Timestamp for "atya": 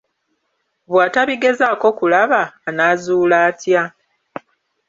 3.49-3.83